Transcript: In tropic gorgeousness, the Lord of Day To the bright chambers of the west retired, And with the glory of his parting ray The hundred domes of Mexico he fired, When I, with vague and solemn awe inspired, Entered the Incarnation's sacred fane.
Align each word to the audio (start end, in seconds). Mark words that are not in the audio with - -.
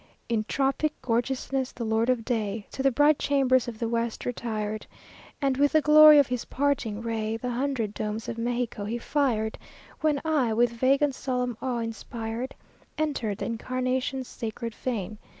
In 0.29 0.45
tropic 0.45 0.99
gorgeousness, 1.03 1.71
the 1.71 1.83
Lord 1.83 2.09
of 2.09 2.25
Day 2.25 2.65
To 2.71 2.81
the 2.81 2.89
bright 2.89 3.19
chambers 3.19 3.67
of 3.67 3.77
the 3.77 3.87
west 3.87 4.25
retired, 4.25 4.87
And 5.43 5.57
with 5.57 5.73
the 5.73 5.81
glory 5.81 6.17
of 6.17 6.25
his 6.25 6.43
parting 6.45 7.03
ray 7.03 7.37
The 7.37 7.51
hundred 7.51 7.93
domes 7.93 8.27
of 8.27 8.35
Mexico 8.39 8.85
he 8.85 8.97
fired, 8.97 9.59
When 9.99 10.19
I, 10.25 10.53
with 10.53 10.71
vague 10.71 11.03
and 11.03 11.13
solemn 11.13 11.55
awe 11.61 11.77
inspired, 11.77 12.55
Entered 12.97 13.37
the 13.37 13.45
Incarnation's 13.45 14.27
sacred 14.27 14.73
fane. 14.73 15.19